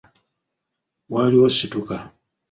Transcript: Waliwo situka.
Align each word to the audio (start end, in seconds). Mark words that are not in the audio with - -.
Waliwo 1.11 1.47
situka. 1.57 1.95